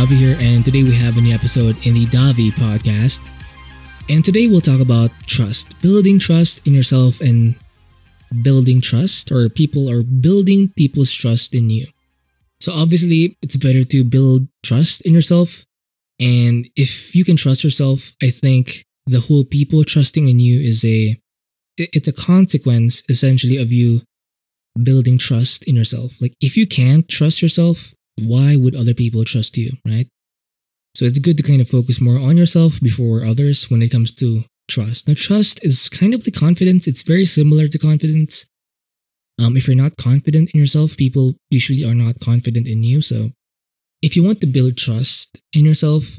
Davi 0.00 0.16
here, 0.16 0.36
and 0.40 0.64
today 0.64 0.82
we 0.82 0.94
have 0.94 1.18
a 1.18 1.20
new 1.20 1.34
episode 1.34 1.76
in 1.86 1.92
the 1.92 2.06
Davi 2.06 2.50
podcast. 2.52 3.20
And 4.08 4.24
today 4.24 4.48
we'll 4.48 4.62
talk 4.62 4.80
about 4.80 5.10
trust, 5.26 5.78
building 5.82 6.18
trust 6.18 6.66
in 6.66 6.72
yourself 6.72 7.20
and 7.20 7.54
building 8.40 8.80
trust, 8.80 9.30
or 9.30 9.50
people 9.50 9.90
or 9.90 10.02
building 10.02 10.72
people's 10.74 11.12
trust 11.12 11.54
in 11.54 11.68
you. 11.68 11.86
So 12.60 12.72
obviously, 12.72 13.36
it's 13.42 13.56
better 13.56 13.84
to 13.84 14.02
build 14.02 14.48
trust 14.62 15.04
in 15.04 15.12
yourself. 15.12 15.66
And 16.18 16.66
if 16.76 17.14
you 17.14 17.22
can 17.22 17.36
trust 17.36 17.62
yourself, 17.62 18.14
I 18.22 18.30
think 18.30 18.86
the 19.04 19.20
whole 19.20 19.44
people 19.44 19.84
trusting 19.84 20.26
in 20.26 20.38
you 20.38 20.60
is 20.60 20.82
a 20.82 21.20
it's 21.76 22.08
a 22.08 22.14
consequence 22.14 23.02
essentially 23.10 23.58
of 23.58 23.70
you 23.70 24.00
building 24.82 25.18
trust 25.18 25.68
in 25.68 25.76
yourself. 25.76 26.22
Like 26.22 26.32
if 26.40 26.56
you 26.56 26.66
can't 26.66 27.06
trust 27.06 27.42
yourself, 27.42 27.92
why 28.18 28.56
would 28.56 28.74
other 28.74 28.94
people 28.94 29.24
trust 29.24 29.56
you, 29.56 29.72
right? 29.86 30.06
So 30.94 31.04
it's 31.04 31.18
good 31.18 31.36
to 31.38 31.42
kind 31.42 31.60
of 31.60 31.68
focus 31.68 32.00
more 32.00 32.18
on 32.18 32.36
yourself 32.36 32.80
before 32.80 33.24
others 33.24 33.70
when 33.70 33.82
it 33.82 33.90
comes 33.90 34.12
to 34.14 34.44
trust. 34.68 35.08
Now, 35.08 35.14
trust 35.16 35.64
is 35.64 35.88
kind 35.88 36.14
of 36.14 36.24
the 36.24 36.30
confidence. 36.30 36.86
It's 36.86 37.02
very 37.02 37.24
similar 37.24 37.68
to 37.68 37.78
confidence. 37.78 38.46
Um, 39.38 39.56
if 39.56 39.66
you're 39.66 39.76
not 39.76 39.96
confident 39.96 40.50
in 40.52 40.60
yourself, 40.60 40.96
people 40.96 41.34
usually 41.50 41.84
are 41.84 41.94
not 41.94 42.20
confident 42.20 42.66
in 42.66 42.82
you. 42.82 43.00
So 43.00 43.30
if 44.02 44.16
you 44.16 44.24
want 44.24 44.40
to 44.40 44.46
build 44.46 44.76
trust 44.76 45.38
in 45.54 45.64
yourself, 45.64 46.18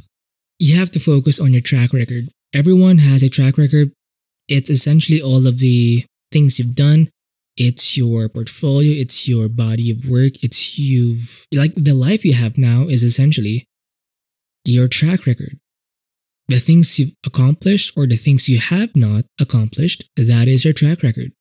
you 0.59 0.77
have 0.77 0.91
to 0.91 0.99
focus 0.99 1.39
on 1.39 1.53
your 1.53 1.61
track 1.61 1.93
record. 1.93 2.25
Everyone 2.53 2.99
has 2.99 3.23
a 3.23 3.29
track 3.29 3.57
record. 3.57 3.91
It's 4.47 4.69
essentially 4.69 5.21
all 5.21 5.47
of 5.47 5.59
the 5.59 6.05
things 6.31 6.59
you've 6.59 6.75
done, 6.75 7.09
it's 7.57 7.97
your 7.97 8.29
portfolio, 8.29 8.93
it's 8.99 9.27
your 9.27 9.49
body 9.49 9.91
of 9.91 10.09
work, 10.09 10.33
it's 10.43 10.79
you've 10.79 11.45
like 11.53 11.73
the 11.75 11.93
life 11.93 12.23
you 12.25 12.33
have 12.33 12.57
now 12.57 12.83
is 12.83 13.03
essentially 13.03 13.65
your 14.65 14.87
track 14.87 15.25
record. 15.25 15.59
The 16.47 16.59
things 16.59 16.99
you've 16.99 17.13
accomplished 17.25 17.93
or 17.97 18.05
the 18.07 18.17
things 18.17 18.49
you 18.49 18.59
have 18.59 18.95
not 18.95 19.25
accomplished, 19.39 20.09
that 20.17 20.47
is 20.47 20.65
your 20.65 20.73
track 20.73 21.03
record. 21.03 21.31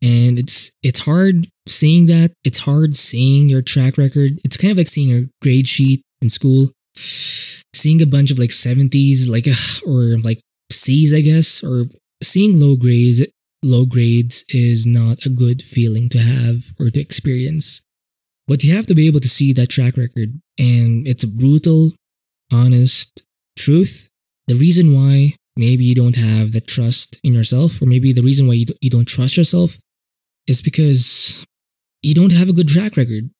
And 0.00 0.38
it's 0.38 0.72
it's 0.82 1.00
hard 1.00 1.46
seeing 1.66 2.06
that. 2.06 2.32
It's 2.44 2.60
hard 2.60 2.94
seeing 2.94 3.48
your 3.48 3.62
track 3.62 3.98
record. 3.98 4.38
It's 4.44 4.56
kind 4.56 4.72
of 4.72 4.78
like 4.78 4.88
seeing 4.88 5.08
your 5.08 5.24
grade 5.40 5.68
sheet 5.68 6.02
in 6.20 6.28
school. 6.28 6.70
Seeing 6.94 8.02
a 8.02 8.06
bunch 8.06 8.30
of 8.30 8.38
like 8.38 8.50
70s, 8.50 9.28
like 9.28 9.46
or 9.86 10.18
like 10.18 10.40
C's, 10.70 11.14
I 11.14 11.20
guess, 11.20 11.64
or 11.64 11.86
seeing 12.22 12.60
low 12.60 12.76
grades 12.76 13.22
low 13.62 13.86
grades 13.86 14.44
is 14.48 14.86
not 14.86 15.24
a 15.24 15.30
good 15.30 15.62
feeling 15.62 16.08
to 16.10 16.18
have 16.18 16.72
or 16.78 16.90
to 16.90 17.00
experience. 17.00 17.82
But 18.48 18.64
you 18.64 18.74
have 18.74 18.86
to 18.86 18.94
be 18.94 19.06
able 19.06 19.20
to 19.20 19.28
see 19.28 19.52
that 19.52 19.70
track 19.70 19.96
record, 19.96 20.40
and 20.58 21.06
it's 21.06 21.22
a 21.22 21.28
brutal, 21.28 21.92
honest 22.52 23.22
truth. 23.56 24.08
The 24.48 24.54
reason 24.54 24.94
why 24.94 25.36
maybe 25.56 25.84
you 25.84 25.94
don't 25.94 26.16
have 26.16 26.52
the 26.52 26.60
trust 26.60 27.18
in 27.22 27.34
yourself, 27.34 27.80
or 27.80 27.86
maybe 27.86 28.12
the 28.12 28.22
reason 28.22 28.48
why 28.48 28.54
you, 28.54 28.66
you 28.80 28.90
don't 28.90 29.06
trust 29.06 29.36
yourself, 29.36 29.78
is 30.48 30.60
because 30.60 31.44
you 32.02 32.14
don't 32.14 32.32
have 32.32 32.48
a 32.48 32.52
good 32.52 32.68
track 32.68 32.96
record. 32.96 33.30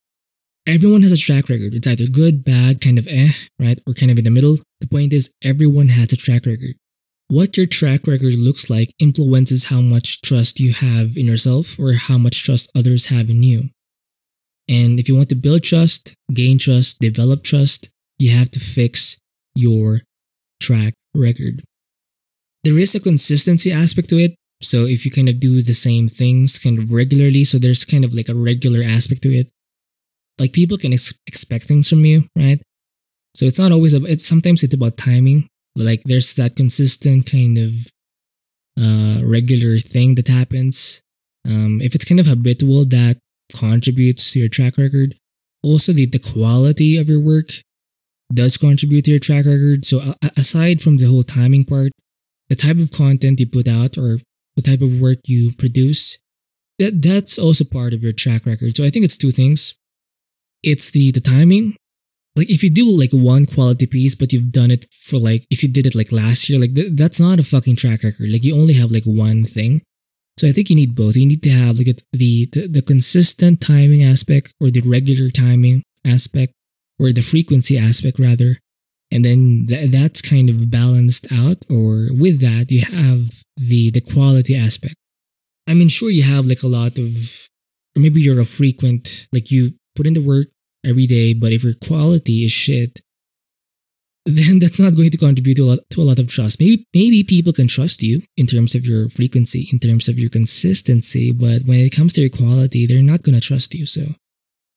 Everyone 0.64 1.02
has 1.02 1.10
a 1.10 1.16
track 1.16 1.48
record. 1.48 1.74
It's 1.74 1.88
either 1.88 2.06
good, 2.06 2.44
bad, 2.44 2.80
kind 2.80 2.96
of 2.96 3.08
eh, 3.08 3.30
right? 3.58 3.80
Or 3.84 3.94
kind 3.94 4.12
of 4.12 4.18
in 4.18 4.24
the 4.24 4.30
middle. 4.30 4.58
The 4.80 4.86
point 4.86 5.12
is, 5.12 5.34
everyone 5.42 5.88
has 5.88 6.12
a 6.12 6.16
track 6.16 6.46
record 6.46 6.76
what 7.32 7.56
your 7.56 7.64
track 7.64 8.06
record 8.06 8.34
looks 8.34 8.68
like 8.68 8.92
influences 8.98 9.70
how 9.70 9.80
much 9.80 10.20
trust 10.20 10.60
you 10.60 10.74
have 10.74 11.16
in 11.16 11.24
yourself 11.24 11.78
or 11.78 11.94
how 11.94 12.18
much 12.18 12.44
trust 12.44 12.70
others 12.76 13.06
have 13.06 13.30
in 13.30 13.42
you. 13.42 13.70
And 14.68 15.00
if 15.00 15.08
you 15.08 15.16
want 15.16 15.30
to 15.30 15.34
build 15.34 15.62
trust, 15.62 16.14
gain 16.34 16.58
trust, 16.58 17.00
develop 17.00 17.42
trust, 17.42 17.88
you 18.18 18.32
have 18.32 18.50
to 18.50 18.60
fix 18.60 19.16
your 19.54 20.02
track 20.60 20.92
record. 21.14 21.62
There 22.64 22.78
is 22.78 22.94
a 22.94 23.00
consistency 23.00 23.72
aspect 23.72 24.10
to 24.10 24.18
it. 24.18 24.34
So 24.60 24.84
if 24.84 25.06
you 25.06 25.10
kind 25.10 25.30
of 25.30 25.40
do 25.40 25.62
the 25.62 25.72
same 25.72 26.08
things 26.08 26.58
kind 26.58 26.78
of 26.78 26.92
regularly, 26.92 27.44
so 27.44 27.56
there's 27.56 27.86
kind 27.86 28.04
of 28.04 28.14
like 28.14 28.28
a 28.28 28.34
regular 28.34 28.82
aspect 28.82 29.22
to 29.22 29.32
it. 29.32 29.48
Like 30.38 30.52
people 30.52 30.76
can 30.76 30.92
ex- 30.92 31.18
expect 31.26 31.64
things 31.64 31.88
from 31.88 32.04
you, 32.04 32.24
right? 32.36 32.60
So 33.34 33.46
it's 33.46 33.58
not 33.58 33.72
always 33.72 33.94
about, 33.94 34.10
it's 34.10 34.26
sometimes 34.26 34.62
it's 34.62 34.74
about 34.74 34.98
timing 34.98 35.48
like 35.74 36.02
there's 36.04 36.34
that 36.34 36.56
consistent 36.56 37.30
kind 37.30 37.58
of 37.58 37.72
uh, 38.78 39.20
regular 39.24 39.78
thing 39.78 40.14
that 40.16 40.28
happens. 40.28 41.02
Um, 41.46 41.80
if 41.82 41.94
it's 41.94 42.04
kind 42.04 42.20
of 42.20 42.26
habitual, 42.26 42.84
that 42.86 43.18
contributes 43.54 44.32
to 44.32 44.40
your 44.40 44.48
track 44.48 44.78
record. 44.78 45.16
Also, 45.62 45.92
the, 45.92 46.06
the 46.06 46.18
quality 46.18 46.96
of 46.96 47.08
your 47.08 47.20
work 47.20 47.50
does 48.32 48.56
contribute 48.56 49.04
to 49.04 49.12
your 49.12 49.20
track 49.20 49.44
record. 49.44 49.84
So, 49.84 50.14
aside 50.36 50.80
from 50.80 50.96
the 50.96 51.06
whole 51.06 51.22
timing 51.22 51.64
part, 51.64 51.92
the 52.48 52.56
type 52.56 52.78
of 52.78 52.92
content 52.92 53.40
you 53.40 53.46
put 53.46 53.68
out 53.68 53.96
or 53.96 54.18
the 54.56 54.62
type 54.62 54.80
of 54.80 55.00
work 55.00 55.18
you 55.26 55.52
produce, 55.52 56.18
that 56.78 57.02
that's 57.02 57.38
also 57.38 57.64
part 57.64 57.92
of 57.92 58.02
your 58.02 58.12
track 58.12 58.46
record. 58.46 58.76
So, 58.76 58.84
I 58.84 58.90
think 58.90 59.04
it's 59.04 59.16
two 59.16 59.32
things. 59.32 59.74
It's 60.62 60.90
the 60.90 61.10
the 61.10 61.20
timing 61.20 61.76
like 62.34 62.48
if 62.50 62.62
you 62.62 62.70
do 62.70 62.88
like 62.88 63.10
one 63.12 63.46
quality 63.46 63.86
piece 63.86 64.14
but 64.14 64.32
you've 64.32 64.52
done 64.52 64.70
it 64.70 64.86
for 64.92 65.18
like 65.18 65.44
if 65.50 65.62
you 65.62 65.68
did 65.68 65.86
it 65.86 65.94
like 65.94 66.12
last 66.12 66.48
year 66.48 66.58
like 66.58 66.74
th- 66.74 66.92
that's 66.94 67.20
not 67.20 67.38
a 67.38 67.42
fucking 67.42 67.76
track 67.76 68.02
record. 68.02 68.30
Like 68.30 68.44
you 68.44 68.54
only 68.54 68.74
have 68.74 68.90
like 68.90 69.04
one 69.04 69.44
thing. 69.44 69.82
So 70.38 70.48
i 70.48 70.52
think 70.52 70.70
you 70.70 70.76
need 70.76 70.94
both. 70.94 71.16
You 71.16 71.26
need 71.26 71.42
to 71.42 71.50
have 71.50 71.78
like 71.78 72.00
the 72.12 72.48
the, 72.52 72.66
the 72.68 72.82
consistent 72.82 73.60
timing 73.60 74.02
aspect 74.02 74.52
or 74.60 74.70
the 74.70 74.80
regular 74.80 75.30
timing 75.30 75.82
aspect 76.06 76.54
or 76.98 77.12
the 77.12 77.20
frequency 77.20 77.78
aspect 77.78 78.18
rather. 78.18 78.58
And 79.10 79.24
then 79.26 79.66
th- 79.68 79.90
that's 79.90 80.22
kind 80.22 80.48
of 80.48 80.70
balanced 80.70 81.30
out 81.30 81.58
or 81.68 82.08
with 82.18 82.40
that 82.40 82.70
you 82.70 82.80
have 82.80 83.42
the 83.56 83.90
the 83.90 84.00
quality 84.00 84.56
aspect. 84.56 84.94
I 85.68 85.74
mean 85.74 85.88
sure 85.88 86.10
you 86.10 86.22
have 86.22 86.46
like 86.46 86.62
a 86.62 86.68
lot 86.68 86.98
of 86.98 87.48
or 87.94 88.00
maybe 88.00 88.22
you're 88.22 88.40
a 88.40 88.46
frequent 88.46 89.28
like 89.32 89.50
you 89.50 89.74
put 89.94 90.06
in 90.06 90.14
the 90.14 90.22
work 90.22 90.46
every 90.84 91.06
day, 91.06 91.34
but 91.34 91.52
if 91.52 91.64
your 91.64 91.74
quality 91.74 92.44
is 92.44 92.52
shit, 92.52 93.00
then 94.26 94.60
that's 94.60 94.78
not 94.78 94.94
going 94.94 95.10
to 95.10 95.18
contribute 95.18 95.56
to 95.56 95.64
a 95.64 95.70
lot, 95.70 95.78
to 95.90 96.00
a 96.00 96.04
lot 96.04 96.18
of 96.18 96.28
trust. 96.28 96.60
Maybe 96.60 96.86
maybe 96.94 97.24
people 97.24 97.52
can 97.52 97.66
trust 97.66 98.02
you 98.02 98.22
in 98.36 98.46
terms 98.46 98.74
of 98.74 98.86
your 98.86 99.08
frequency, 99.08 99.68
in 99.72 99.80
terms 99.80 100.08
of 100.08 100.18
your 100.18 100.30
consistency, 100.30 101.32
but 101.32 101.62
when 101.62 101.80
it 101.80 101.90
comes 101.90 102.12
to 102.14 102.20
your 102.20 102.30
quality, 102.30 102.86
they're 102.86 103.02
not 103.02 103.22
going 103.22 103.34
to 103.34 103.40
trust 103.40 103.74
you. 103.74 103.84
So 103.84 104.14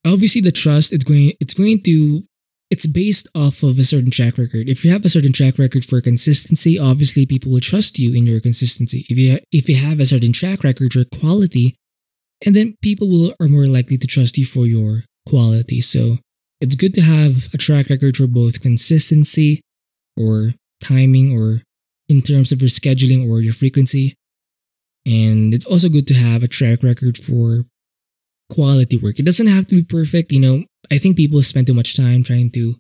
obviously, 0.05 0.41
the 0.41 0.51
trust 0.51 0.93
it's 0.93 1.03
going 1.03 1.33
it's 1.39 1.53
going 1.53 1.81
to 1.83 2.23
it's 2.71 2.87
based 2.87 3.27
off 3.35 3.61
of 3.61 3.77
a 3.77 3.83
certain 3.83 4.09
track 4.09 4.39
record. 4.39 4.67
If 4.67 4.83
you 4.83 4.91
have 4.91 5.05
a 5.05 5.09
certain 5.09 5.31
track 5.31 5.59
record 5.59 5.85
for 5.85 6.01
consistency, 6.01 6.79
obviously 6.79 7.27
people 7.27 7.51
will 7.51 7.59
trust 7.59 7.99
you 7.99 8.15
in 8.15 8.25
your 8.25 8.39
consistency. 8.39 9.05
If 9.09 9.17
you 9.19 9.37
if 9.51 9.69
you 9.69 9.75
have 9.75 9.99
a 9.99 10.05
certain 10.05 10.33
track 10.33 10.63
record 10.63 10.93
for 10.93 11.03
quality, 11.05 11.75
and 12.43 12.55
then 12.55 12.77
people 12.81 13.07
will 13.07 13.35
are 13.39 13.47
more 13.47 13.67
likely 13.67 13.97
to 13.99 14.07
trust 14.07 14.39
you 14.39 14.45
for 14.45 14.65
your 14.65 15.03
quality. 15.27 15.81
So 15.81 16.17
it's 16.61 16.75
good 16.75 16.93
to 16.95 17.01
have 17.01 17.49
a 17.53 17.57
track 17.57 17.89
record 17.89 18.17
for 18.17 18.27
both 18.27 18.61
consistency 18.61 19.61
or 20.17 20.53
timing 20.81 21.37
or 21.37 21.61
in 22.07 22.21
terms 22.21 22.51
of 22.51 22.61
your 22.61 22.69
scheduling 22.69 23.29
or 23.29 23.41
your 23.41 23.53
frequency. 23.53 24.15
And 25.05 25.53
it's 25.53 25.65
also 25.65 25.89
good 25.89 26.07
to 26.07 26.13
have 26.13 26.43
a 26.43 26.47
track 26.47 26.81
record 26.81 27.17
for 27.17 27.65
quality 28.51 28.97
work. 28.97 29.19
It 29.19 29.25
doesn't 29.25 29.47
have 29.47 29.67
to 29.67 29.75
be 29.75 29.83
perfect. 29.83 30.31
You 30.31 30.39
know, 30.39 30.63
I 30.91 30.97
think 30.97 31.17
people 31.17 31.41
spend 31.43 31.67
too 31.67 31.73
much 31.73 31.95
time 31.95 32.23
trying 32.23 32.51
to 32.51 32.75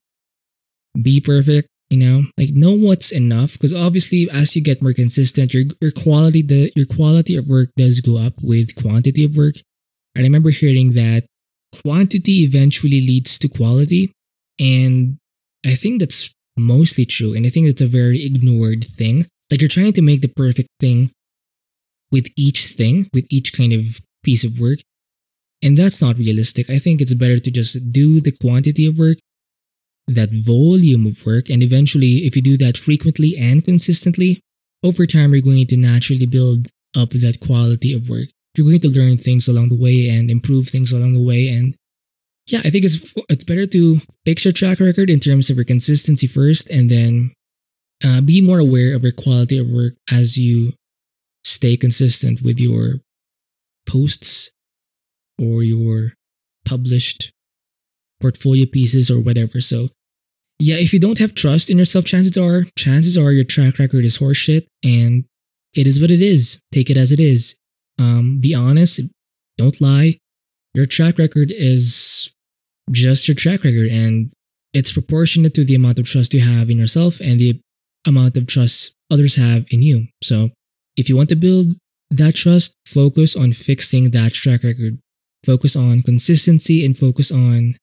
be 1.01 1.19
perfect, 1.21 1.67
you 1.89 1.97
know, 1.97 2.23
like 2.37 2.49
know 2.53 2.75
what's 2.75 3.11
enough. 3.11 3.53
Because 3.53 3.73
obviously 3.73 4.27
as 4.31 4.55
you 4.55 4.63
get 4.63 4.81
more 4.81 4.93
consistent, 4.93 5.53
your, 5.53 5.65
your 5.81 5.91
quality, 5.91 6.41
the, 6.41 6.71
your 6.75 6.85
quality 6.85 7.35
of 7.35 7.47
work 7.49 7.69
does 7.77 8.01
go 8.01 8.17
up 8.17 8.33
with 8.41 8.75
quantity 8.75 9.25
of 9.25 9.37
work. 9.37 9.55
I 10.17 10.21
remember 10.21 10.49
hearing 10.49 10.93
that 10.93 11.25
quantity 11.81 12.43
eventually 12.43 13.01
leads 13.01 13.37
to 13.39 13.47
quality. 13.47 14.11
And 14.59 15.17
I 15.65 15.75
think 15.75 15.99
that's 15.99 16.31
mostly 16.57 17.05
true. 17.05 17.33
And 17.33 17.45
I 17.45 17.49
think 17.49 17.67
it's 17.67 17.81
a 17.81 17.87
very 17.87 18.25
ignored 18.25 18.83
thing. 18.83 19.27
Like 19.51 19.61
you're 19.61 19.69
trying 19.69 19.93
to 19.93 20.01
make 20.01 20.21
the 20.21 20.27
perfect 20.27 20.69
thing 20.79 21.11
with 22.11 22.27
each 22.37 22.65
thing, 22.67 23.09
with 23.13 23.25
each 23.29 23.55
kind 23.55 23.73
of 23.73 23.99
piece 24.23 24.43
of 24.43 24.59
work. 24.59 24.79
And 25.63 25.77
that's 25.77 26.01
not 26.01 26.17
realistic. 26.17 26.69
I 26.69 26.79
think 26.79 27.01
it's 27.01 27.13
better 27.13 27.39
to 27.39 27.51
just 27.51 27.91
do 27.91 28.21
the 28.21 28.31
quantity 28.31 28.85
of 28.87 28.99
work, 28.99 29.17
that 30.07 30.29
volume 30.31 31.05
of 31.05 31.25
work. 31.25 31.49
And 31.49 31.63
eventually, 31.63 32.25
if 32.27 32.35
you 32.35 32.41
do 32.41 32.57
that 32.57 32.77
frequently 32.77 33.37
and 33.37 33.63
consistently, 33.63 34.39
over 34.83 35.05
time, 35.05 35.33
you're 35.33 35.41
going 35.41 35.65
to 35.67 35.77
naturally 35.77 36.27
build 36.27 36.67
up 36.95 37.09
that 37.09 37.39
quality 37.39 37.93
of 37.93 38.09
work 38.09 38.29
you're 38.57 38.67
going 38.67 38.79
to 38.79 38.89
learn 38.89 39.17
things 39.17 39.47
along 39.47 39.69
the 39.69 39.79
way 39.79 40.09
and 40.09 40.29
improve 40.29 40.67
things 40.67 40.91
along 40.91 41.13
the 41.13 41.23
way. 41.23 41.49
And 41.49 41.75
yeah, 42.47 42.59
I 42.63 42.69
think 42.69 42.85
it's 42.85 43.13
it's 43.29 43.43
better 43.43 43.65
to 43.65 43.99
fix 44.25 44.45
your 44.45 44.53
track 44.53 44.79
record 44.79 45.09
in 45.09 45.19
terms 45.19 45.49
of 45.49 45.57
your 45.57 45.65
consistency 45.65 46.27
first, 46.27 46.69
and 46.69 46.89
then 46.89 47.33
uh, 48.03 48.21
be 48.21 48.41
more 48.41 48.59
aware 48.59 48.95
of 48.95 49.03
your 49.03 49.11
quality 49.11 49.57
of 49.57 49.69
work 49.69 49.93
as 50.11 50.37
you 50.37 50.73
stay 51.43 51.77
consistent 51.77 52.41
with 52.41 52.59
your 52.59 53.01
posts 53.87 54.51
or 55.39 55.63
your 55.63 56.13
published 56.65 57.31
portfolio 58.21 58.65
pieces 58.65 59.11
or 59.11 59.19
whatever. 59.19 59.61
So 59.61 59.89
yeah, 60.59 60.75
if 60.77 60.93
you 60.93 60.99
don't 60.99 61.19
have 61.19 61.35
trust 61.35 61.69
in 61.69 61.77
yourself, 61.77 62.05
chances 62.05 62.37
are, 62.37 62.65
chances 62.77 63.17
are 63.17 63.31
your 63.31 63.43
track 63.43 63.77
record 63.77 64.05
is 64.05 64.19
horseshit 64.19 64.67
and 64.83 65.25
it 65.73 65.85
is 65.85 65.99
what 65.99 66.11
it 66.11 66.21
is. 66.21 66.61
Take 66.71 66.89
it 66.89 66.97
as 66.97 67.11
it 67.11 67.19
is. 67.19 67.55
Um, 67.99 68.39
be 68.39 68.53
honest. 68.53 69.01
Don't 69.57 69.79
lie. 69.79 70.17
Your 70.73 70.85
track 70.85 71.17
record 71.17 71.51
is 71.51 72.33
just 72.91 73.27
your 73.27 73.35
track 73.35 73.63
record 73.63 73.89
and 73.89 74.33
it's 74.73 74.91
proportionate 74.91 75.53
to 75.53 75.63
the 75.63 75.75
amount 75.75 75.99
of 75.99 76.05
trust 76.05 76.33
you 76.33 76.41
have 76.41 76.69
in 76.69 76.77
yourself 76.77 77.19
and 77.21 77.39
the 77.39 77.59
amount 78.05 78.35
of 78.37 78.47
trust 78.47 78.93
others 79.09 79.35
have 79.37 79.65
in 79.71 79.81
you. 79.81 80.07
So 80.21 80.49
if 80.97 81.09
you 81.09 81.15
want 81.15 81.29
to 81.29 81.35
build 81.35 81.67
that 82.11 82.35
trust, 82.35 82.75
focus 82.85 83.35
on 83.35 83.53
fixing 83.53 84.11
that 84.11 84.33
track 84.33 84.63
record. 84.63 84.99
Focus 85.45 85.75
on 85.75 86.01
consistency 86.01 86.85
and 86.85 86.97
focus 86.97 87.31
on, 87.31 87.75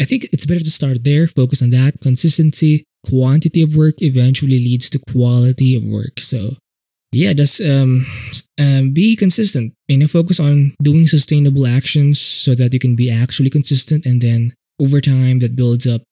I 0.00 0.04
think 0.04 0.24
it's 0.32 0.46
better 0.46 0.60
to 0.60 0.70
start 0.70 1.04
there. 1.04 1.26
Focus 1.26 1.62
on 1.62 1.70
that. 1.70 2.00
Consistency, 2.00 2.84
quantity 3.06 3.62
of 3.62 3.76
work 3.76 3.96
eventually 3.98 4.58
leads 4.58 4.88
to 4.90 4.98
quality 5.10 5.76
of 5.76 5.84
work. 5.84 6.20
So 6.20 6.56
yeah, 7.12 7.32
just 7.32 7.60
um, 7.60 8.02
um, 8.58 8.92
be 8.92 9.16
consistent. 9.16 9.74
You 9.88 9.98
know, 9.98 10.06
focus 10.06 10.38
on 10.38 10.74
doing 10.82 11.06
sustainable 11.06 11.66
actions 11.66 12.20
so 12.20 12.54
that 12.54 12.72
you 12.72 12.78
can 12.78 12.94
be 12.94 13.10
actually 13.10 13.50
consistent, 13.50 14.06
and 14.06 14.20
then 14.20 14.54
over 14.80 15.00
time 15.00 15.40
that 15.40 15.56
builds 15.56 15.86
up. 15.86 16.02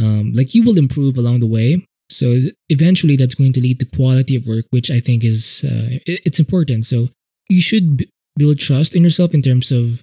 Um, 0.00 0.32
like 0.32 0.54
you 0.54 0.62
will 0.62 0.78
improve 0.78 1.18
along 1.18 1.40
the 1.40 1.46
way. 1.46 1.84
So 2.10 2.40
eventually, 2.68 3.16
that's 3.16 3.34
going 3.34 3.52
to 3.54 3.60
lead 3.60 3.80
to 3.80 3.86
quality 3.86 4.36
of 4.36 4.46
work, 4.46 4.64
which 4.70 4.90
I 4.90 5.00
think 5.00 5.22
is 5.24 5.64
uh, 5.64 5.98
it's 6.06 6.40
important. 6.40 6.86
So 6.86 7.08
you 7.50 7.60
should 7.60 7.98
b- 7.98 8.10
build 8.36 8.58
trust 8.58 8.94
in 8.94 9.02
yourself 9.02 9.34
in 9.34 9.42
terms 9.42 9.70
of 9.70 10.02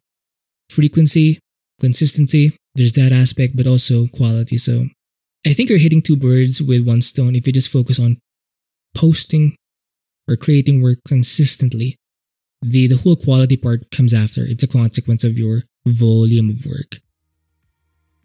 frequency, 0.70 1.40
consistency. 1.80 2.56
There's 2.76 2.94
that 2.94 3.12
aspect, 3.12 3.56
but 3.56 3.66
also 3.66 4.08
quality. 4.08 4.58
So 4.58 4.86
I 5.48 5.54
think 5.54 5.70
you're 5.70 5.80
hitting 5.80 6.02
two 6.02 6.18
birds 6.18 6.62
with 6.62 6.86
one 6.86 7.02
stone 7.02 7.36
if 7.36 7.48
you 7.48 7.54
just 7.54 7.72
focus 7.72 8.00
on 8.00 8.18
posting 8.96 9.56
or 10.28 10.36
creating 10.36 10.82
work 10.82 11.00
consistently. 11.08 11.98
The, 12.62 12.88
the 12.88 12.98
whole 12.98 13.16
quality 13.16 13.58
part 13.58 13.92
comes 13.92 14.14
after. 14.14 14.42
It's 14.44 14.64
a 14.64 14.68
consequence 14.68 15.24
of 15.24 15.38
your 15.38 15.64
volume 15.88 16.50
of 16.50 16.66
work. 16.66 17.00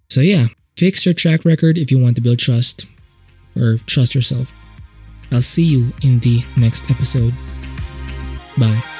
So, 0.08 0.20
yeah, 0.20 0.46
fix 0.76 1.04
your 1.04 1.14
track 1.14 1.44
record 1.44 1.78
if 1.78 1.90
you 1.90 1.98
want 1.98 2.16
to 2.16 2.22
build 2.22 2.38
trust 2.38 2.86
or 3.56 3.76
trust 3.86 4.14
yourself. 4.14 4.54
I'll 5.30 5.42
see 5.42 5.64
you 5.64 5.92
in 6.02 6.20
the 6.20 6.42
next 6.56 6.90
episode. 6.90 7.34
Bye. 8.58 8.99